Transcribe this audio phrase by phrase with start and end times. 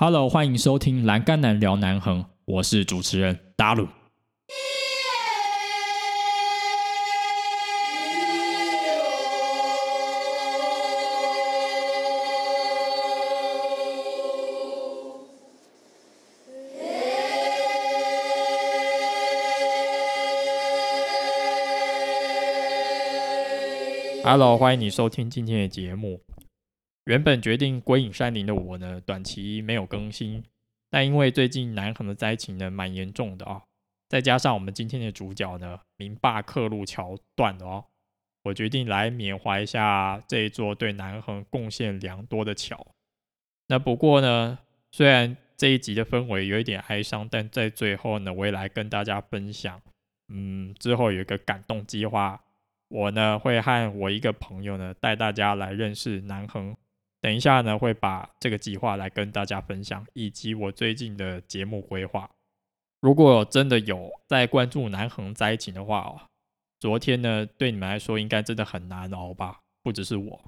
[0.00, 3.88] Hello，欢迎收听《栏杆男聊南横》，我是主持人达鲁。
[24.22, 26.20] Hello，欢迎你收听今天的节目。
[27.08, 30.44] 原本决定归隐山林的我呢，短期没有更新，
[30.90, 33.62] 但因为最近南横的灾情呢蛮严重的啊，
[34.10, 37.84] 再加上我们今天的主角呢，明坝客路桥断了哦，
[38.42, 42.86] 我决定来缅怀一下这一座对南横贡献良多的桥。
[43.68, 44.58] 那不过呢，
[44.92, 49.80] 虽然这一集的氛围有一点哀伤，但在最后呢，我也来跟大家分享，
[50.28, 52.38] 嗯，之后有一个感动计划。
[52.88, 56.76] 我呢会和我一个朋友呢带大家来认识南横，
[57.20, 62.30] 等一下呢会把这个计划来跟大家分享，以及我最近的节目规划。
[63.00, 66.20] 如果真的有在关注南横灾情的话哦，
[66.80, 69.60] 昨天呢对你们来说应该真的很难熬吧？
[69.82, 70.40] 不只是我，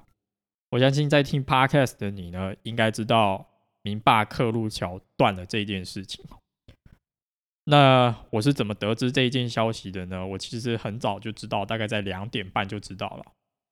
[0.71, 3.47] 我相信在听 Podcast 的你呢，应该知道
[3.81, 6.23] 明坝克路桥断了这件事情。
[7.65, 10.25] 那我是怎么得知这一件消息的呢？
[10.25, 13.25] 我其实很早就知道，大概在两点半就知道了。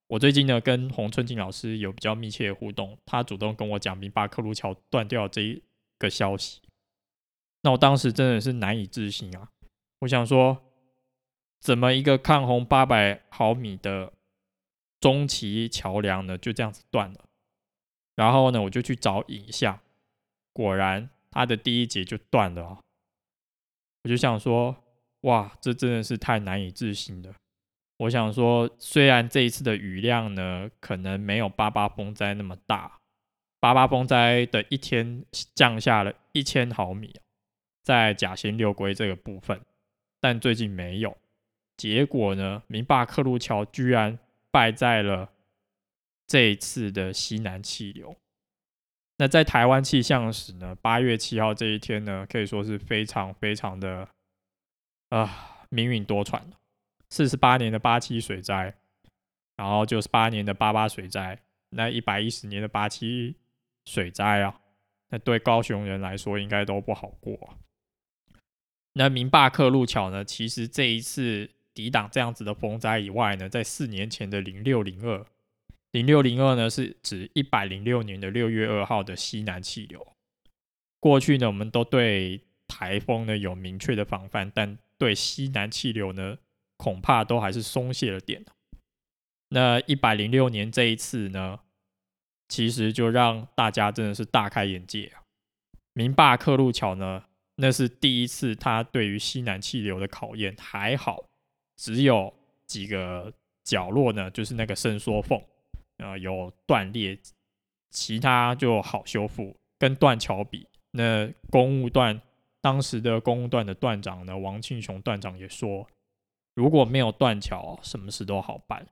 [0.09, 5.61] 我最近呢跟洪春静老师有比较密切的互动，他主动跟我讲明巴克路桥断掉这一
[5.99, 6.61] 个消息。
[7.61, 9.51] 那我当时真的是难以置信啊！
[9.99, 10.63] 我想说，
[11.59, 14.11] 怎么一个抗洪八百毫米的
[14.99, 17.25] 中期桥梁呢就这样子断了？
[18.15, 19.79] 然后呢我就去找影像，
[20.53, 22.79] 果然它的第一节就断了啊！
[24.03, 24.75] 我就想说，
[25.21, 27.35] 哇，这真的是太难以置信了。
[27.99, 32.99] 我想说，虽然这一次的雨量呢，可能没有八八风灾那么大，
[33.59, 37.13] 八八风灾的一天降下了一千毫米，
[37.83, 39.59] 在甲仙六龟这个部分，
[40.21, 41.17] 但最近没有。
[41.75, 44.17] 结果呢，明坝克路桥居然
[44.49, 45.29] 败在了
[46.25, 48.15] 这一次的西南气流。
[49.17, 54.07] 那在台湾气象史呢，八月七号这一天呢，可以说是非常非常的
[55.09, 56.41] 啊，命运多舛
[57.09, 58.75] 四十八年的八七水灾，
[59.55, 61.39] 然后九十八年的八八水灾，
[61.69, 63.35] 那一百一十年的八七
[63.85, 64.61] 水灾啊，
[65.09, 67.57] 那对高雄人来说应该都不好过。
[68.93, 75.25] 那明坝克路桥呢，其实这一次抵挡这样子的风灾以外呢，在四年前的零六零二。
[75.91, 80.05] 零六零二呢，是指一百零六年的六月二号的西南气流。
[80.99, 86.37] 过去呢，我们都对台风呢有明确的防范，但对西南气流呢，
[86.79, 88.43] 恐怕都还是松懈了点。
[89.49, 91.59] 那一百零六年这一次呢，
[92.47, 95.21] 其实就让大家真的是大开眼界啊！
[95.93, 97.25] 明坝克路桥呢，
[97.55, 101.25] 那是第一次，它对于西南气流的考验还好，
[101.75, 102.33] 只有
[102.65, 103.33] 几个
[103.65, 105.41] 角落呢，就是那个伸缩缝。
[105.97, 107.19] 呃，有断裂，
[107.89, 109.57] 其他就好修复。
[109.77, 112.21] 跟断桥比，那公务段
[112.61, 115.87] 当时的公务段的段长呢，王庆雄段长也说，
[116.59, 118.85] 如果没有断桥，什么事都好办。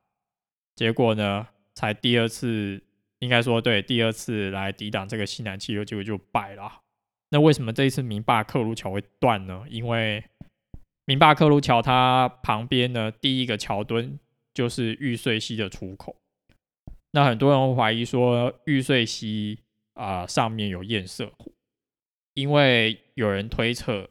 [0.74, 1.46] 结果呢，
[1.76, 2.82] 才第二次，
[3.20, 6.80] 应该说对，第二次来抵挡这个西南气流，结果就败了。
[7.28, 9.66] 那为什么这一次明坝克鲁桥会断呢？
[9.70, 10.24] 因为
[11.04, 14.18] 明坝克鲁桥它旁边呢，第一个桥墩
[14.54, 16.16] 就是玉碎溪的出口。
[17.12, 19.60] 那很多人会怀疑说玉碎溪
[19.92, 21.54] 啊上面有堰塞湖，
[22.34, 24.10] 因为有人推测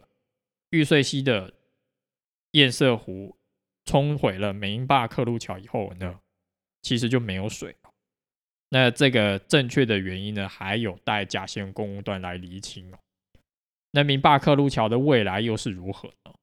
[0.68, 1.54] 玉碎溪的
[2.52, 3.34] 堰塞湖
[3.86, 6.20] 冲毁了美英坝克路桥以后呢，
[6.82, 7.74] 其实就没有水
[8.68, 12.98] 那这个正确的原因呢，还有待甲线公务段来厘清哦。
[13.92, 16.34] 那明坝克路桥的未来又是如何呢？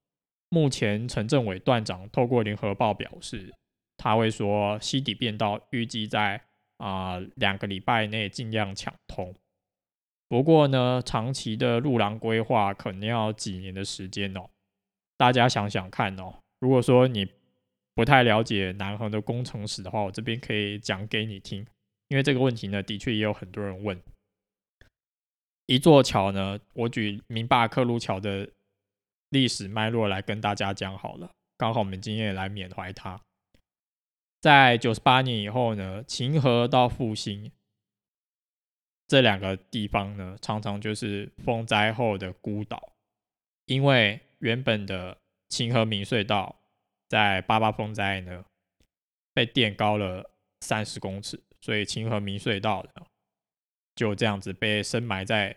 [0.50, 3.54] 目前陈政委段长透过联合报表示，
[3.98, 6.42] 他会说西底变道预计在。
[6.78, 9.34] 啊，两个礼拜内尽量抢通。
[10.28, 14.50] 不过呢，长期的路廊规划可能要几年的时间哦。
[15.16, 17.28] 大家想想看哦，如果说你
[17.94, 21.68] 不太了解南航的工程史的话，我这边可以讲给你听。
[22.08, 24.02] 因为这个问题呢，的确也有很多人问。
[25.66, 28.50] 一座桥呢，我举明坝克路桥的
[29.28, 31.30] 历史脉络来跟大家讲好了。
[31.58, 33.20] 刚好我们今天也来缅怀它。
[34.40, 37.52] 在九十八年以后呢，秦河到复兴
[39.06, 42.94] 这两个地方呢，常常就是风灾后的孤岛，
[43.66, 45.18] 因为原本的
[45.54, 46.56] 秦河明隧道
[47.08, 48.44] 在八八风灾呢
[49.36, 53.06] 被垫高了三十公尺，所以秦河明隧道呢
[53.96, 55.56] 就这样子被深埋在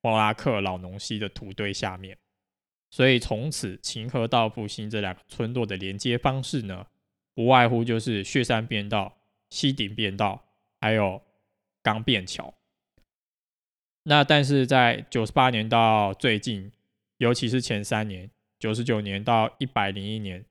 [0.00, 2.18] 莫拉克老农溪的土堆下面。
[2.90, 6.84] 所以从此，秦河到复兴这两个村落的连接方式呢，
[7.32, 9.16] 不外乎就是雪山便道、
[9.50, 10.44] 西顶便道，
[10.80, 11.22] 还有
[11.84, 12.52] 钢便桥。
[14.02, 16.72] 那但是在九十八年到最近，
[17.18, 18.28] 尤其是前三年，
[18.66, 20.44] 九十九年到一百零一年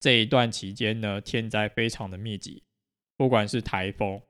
[0.00, 2.62] 这一段期间呢，天灾非常的密集，
[3.18, 4.22] 不管是台风，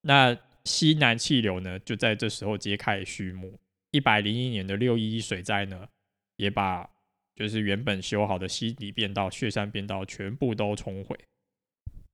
[0.00, 0.34] 那
[0.64, 3.60] 西南气流呢，就在这时候揭开序幕。
[3.90, 5.88] 一百零一年的六一一水灾呢。
[6.36, 6.90] 也把
[7.36, 11.16] 就是原本修好的西里便道、雪山便道全部都冲毁。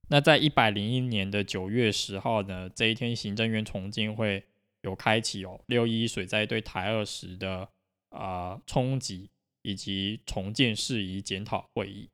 [0.09, 4.43] 那在一百零一年的九月十号呢，这一天行政院重建会
[4.81, 7.69] 有开启哦，六一水灾对台二十的
[8.09, 12.09] 啊冲击以及重建事宜检讨会议，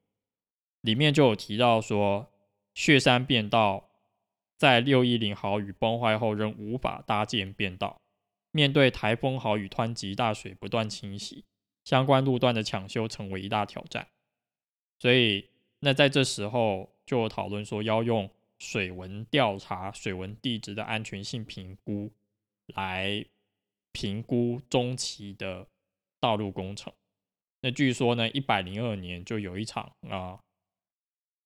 [0.82, 2.32] 里面就有提到说，
[2.74, 3.90] 雪山便道
[4.58, 8.02] 在六一零豪雨崩坏后仍无法搭建便道，
[8.52, 11.46] 面对台风豪雨湍急大水不断侵袭。
[11.84, 14.10] 相关路段的抢修成为一大挑战，
[15.00, 15.48] 所以
[15.80, 22.12] 那在这时候就讨论说要用水文调查、水文地质的安全性评估
[22.66, 23.26] 来
[23.94, 25.66] 评估中期的
[26.20, 26.92] 道路工程。
[27.68, 30.40] 那据说呢，一百零二年就有一场啊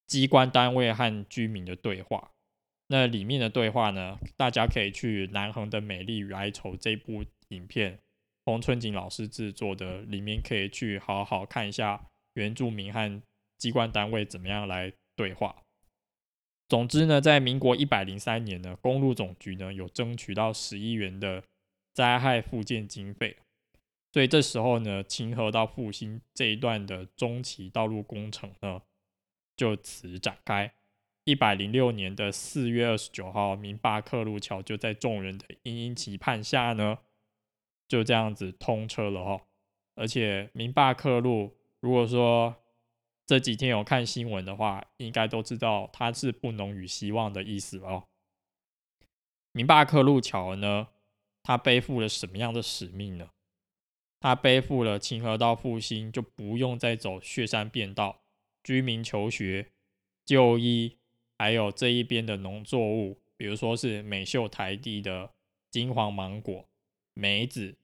[0.06, 2.30] 机关单位和居民的对话。
[2.90, 7.98] 那里面的对话呢，大家可以去南横的美丽与哀愁这部影片。
[8.46, 12.00] 洪春景老师制作的，里面可以去好好看一下
[12.36, 13.20] 原住民和
[13.58, 15.56] 机关单位怎么样来对话。
[16.68, 21.44] 总之呢，在民国一百零三年呢，公路总局呢有争取到十亿元的
[21.96, 23.38] 灾害复建经费，
[24.12, 28.82] 所以这时候呢，秦河到复兴这一段的中期道路工程呢
[29.56, 30.74] 就此展开。
[31.24, 36.98] 一百零六年的四月二十九号，明坝客路桥就在众人的殷殷期盼下呢。
[37.88, 39.46] 就这样子通车了哈，
[39.96, 42.56] 而且明坝客路，如果说
[43.26, 48.08] 这几天有看新闻的话，应该都知道它是不浓与希望的意思哦。
[49.52, 50.88] 明坝客路桥呢，
[51.44, 53.30] 它背负了什么样的使命呢？
[54.22, 58.22] 它背负了清河到复兴就不用再走雪山便道，
[58.64, 59.72] 居民求学、
[60.24, 60.96] 就医，
[61.38, 65.32] 还有这一边的农作物，比如说是美秀台地的
[65.70, 66.70] 金黄芒果、
[67.14, 67.76] 梅子。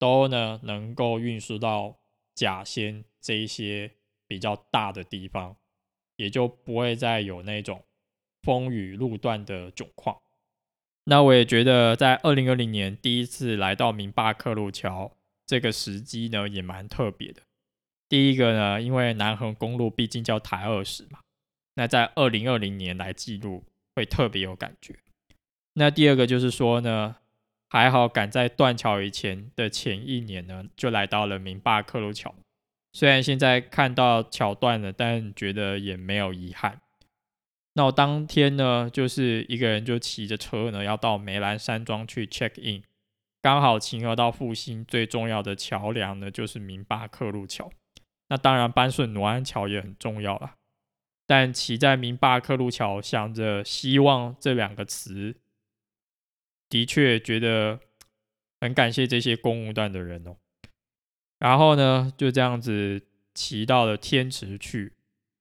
[0.00, 1.98] 都呢能够运输到
[2.32, 3.90] 甲仙这一些
[4.28, 5.56] 比较大的地方，
[6.14, 7.82] 也就不会再有那种
[8.42, 10.20] 风雨路段的窘况。
[11.02, 15.16] 那我也觉得，在二零二零年第一次来到明坝克路桥
[15.48, 17.42] 这个时机呢，也蛮特别的。
[18.08, 21.18] 第一个呢，因为南横公路毕竟叫台二十嘛，
[21.74, 23.64] 那在二零二零年来记录
[23.96, 24.94] 会特别有感觉。
[25.72, 27.16] 那第二个就是说呢。
[27.70, 32.34] 还好赶在断桥以前的前一年呢，就来到了明坝克路桥。
[32.94, 36.80] 虽然现在看到桥断了，但觉得也没有遗憾。
[37.74, 42.82] 那我当天呢，就是一个人就骑着车呢，要到梅兰山庄去 check in。
[43.48, 47.72] 刚好秦河到复兴最重要的桥梁呢，就是明坝克路桥。
[48.28, 50.56] 那当然，班顺努安桥也很重要了。
[51.26, 55.34] 但骑在明坝克路桥，想着希望这两个词。
[56.68, 57.80] 的确觉得
[58.60, 60.36] 很感谢这些公务段的人哦，
[61.38, 63.00] 然后呢就这样子
[63.32, 64.92] 骑到了天池去，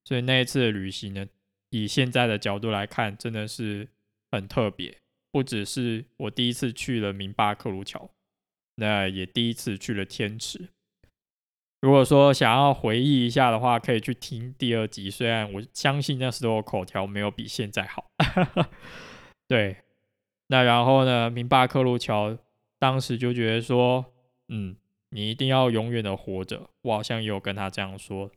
[0.06, 1.28] 所以那一次的旅行呢，
[1.72, 3.90] 以现在的角度来看，真的是
[4.32, 4.98] 很特别。
[5.31, 8.10] 不只是我第一次去了明巴克鲁桥，
[8.75, 10.69] 那也第一次去了天池。
[11.81, 15.12] 如果说想要回忆一下的话，可以去听第二集。
[15.12, 18.10] 虽然我相信那时候口条没有比现在好，
[19.48, 19.77] 对。
[20.50, 21.29] 那然后呢？
[21.29, 22.38] 明巴克路桥
[22.79, 24.05] 当时就觉得说，
[24.48, 24.77] 嗯，
[25.10, 26.69] 你一定要永远的活着。
[26.84, 28.31] 我好像也有跟他这样说。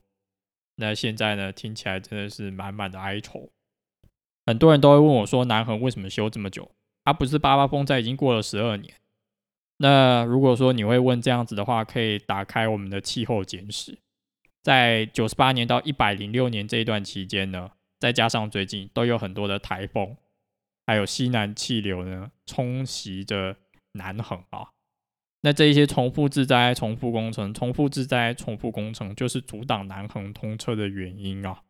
[0.77, 1.53] 那现在呢？
[1.53, 3.51] 听起来真的是满满的哀愁。
[4.45, 6.69] 很多人都会问我说，南横为什么修这么久？
[7.11, 8.95] 啊，不是八八风灾已经过了十二年。
[9.79, 13.99] 那如果说你会问这样子的话，可以打开我们的气候简史，
[14.63, 20.17] 在九十八年到一百零六年这一段期间呢，再加上最近都有很多的台风。
[20.87, 23.57] 还有西南气流呢，冲袭着
[23.93, 24.69] 南横啊。
[25.43, 31.63] 那这一些重复自灾、重复工程、重复自灾、重复工程，就是阻挡南横通车的原因啊。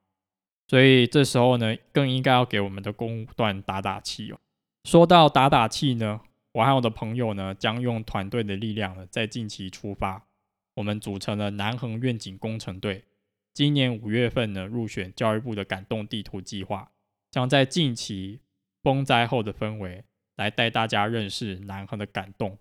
[0.66, 4.38] 所以这时候呢，更应该要给我们的公段打打气哦。
[4.84, 6.20] 说到打打气呢，
[6.52, 10.26] 我和我的朋友呢，将用团队的力量呢，在近期出发。
[10.75, 13.04] 我们组成了南横愿景工程队，
[13.52, 16.92] 今年五月份呢，入选教育部的感动地图计划，
[17.30, 18.40] 将在近期。
[18.82, 20.04] 风灾后的氛围，
[20.37, 22.56] 来带大家认识南横的感动。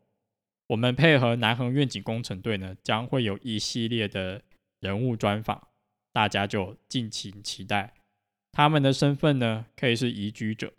[0.68, 4.42] 我们配合南横愿景工程队呢，将会有一系列的
[4.82, 5.70] 人物专访，
[6.12, 7.94] 大家就敬请期待。
[8.52, 10.74] 他们的身份呢，可以是移居者，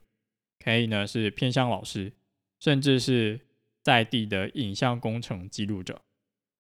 [0.63, 2.13] 可以呢是偏向老师，
[2.59, 3.41] 甚至是
[3.83, 6.03] 在地的影像工程记录者。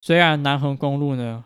[0.00, 1.44] 虽然南横公路呢，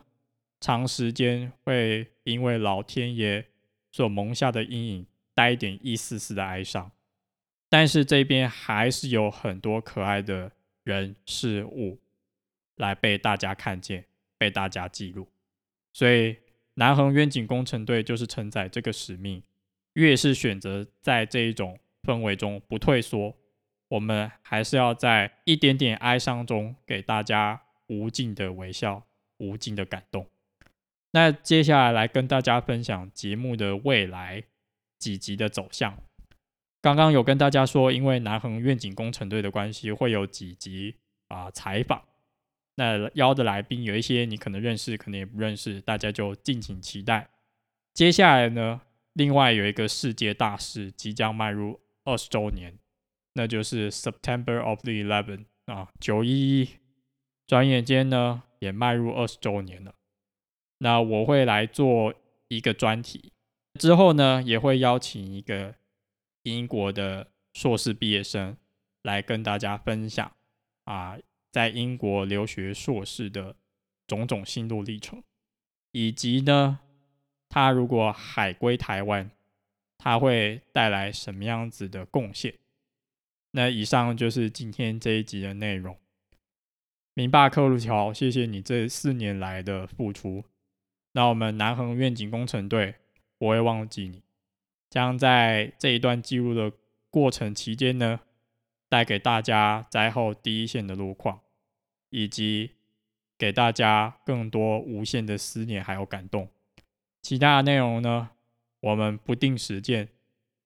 [0.61, 3.45] 长时间会因为老天爷
[3.91, 6.91] 所蒙下的阴影，带一点一丝丝的哀伤，
[7.69, 10.51] 但是这边还是有很多可爱的
[10.83, 11.99] 人事物
[12.77, 14.05] 来被大家看见，
[14.37, 15.27] 被大家记录。
[15.91, 16.37] 所以
[16.75, 19.43] 南横远景工程队就是承载这个使命。
[19.93, 23.35] 越是选择在这一种氛围中不退缩，
[23.87, 29.03] 我们还是要在一点点哀伤中给大家无尽的微笑、
[29.39, 30.27] 无尽的感动。
[31.11, 34.43] 那接下来来跟大家分享节目的未来
[34.99, 35.97] 几集的走向。
[36.81, 40.95] 刚刚有跟大家说，因为南恒愿景工程队的关系，会有几集
[41.29, 42.03] 啊采访。
[42.75, 47.29] 那邀的来宾有一些你可能认识，可能也不认识，大家就敬请期待。
[47.93, 48.81] 接下来呢？
[49.13, 52.79] 另外有一个世界大事即将迈入二十周年，
[53.33, 56.69] 那就是 September of the Eleven 啊，九一一，
[57.45, 59.93] 转眼间呢也迈入二十周年了。
[60.77, 62.13] 那我会来做
[62.47, 63.33] 一个专题，
[63.79, 65.75] 之后呢也会邀请一个
[66.43, 68.55] 英国的硕士毕业生
[69.03, 70.31] 来跟大家分享
[70.85, 71.17] 啊，
[71.51, 73.55] 在英国留学硕士的
[74.07, 75.21] 种种心路历程，
[75.91, 76.79] 以及呢。
[77.47, 79.31] 他如果海归台湾，
[79.97, 82.53] 他会带来什么样子的贡献？
[83.51, 85.97] 那以上就是今天这一集的内容。
[87.13, 90.43] 明霸克路桥，谢谢你这四年来的付出。
[91.13, 92.95] 那我们南恒愿景工程队
[93.37, 94.21] 不会忘记你，
[94.89, 96.73] 将在这一段记录的
[97.09, 98.19] 过程期间呢，
[98.89, 101.39] 带给大家灾后第一线的路况，
[102.09, 102.71] 以及
[103.37, 106.49] 给大家更多无限的思念还有感动。
[107.21, 108.31] 其他的内容呢，
[108.85, 110.09] 我们不定时见，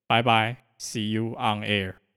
[0.05, 2.08] 拜拜，See you on air。